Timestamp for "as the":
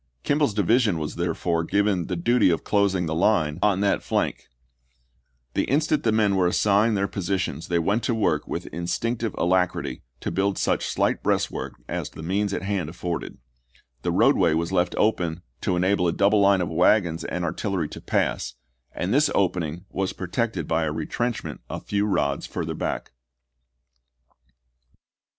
11.87-12.23